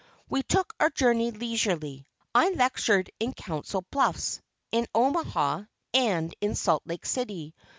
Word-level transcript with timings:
We 0.27 0.41
took 0.41 0.73
our 0.79 0.89
journey 0.89 1.29
leisurely. 1.29 2.07
I 2.33 2.49
lectured 2.49 3.11
in 3.19 3.33
Council 3.35 3.85
Bluffs, 3.91 4.41
in 4.71 4.87
Omaha, 4.95 5.65
and 5.93 6.33
in 6.41 6.55
Salt 6.55 6.81
Lake 6.87 7.05
City. 7.05 7.53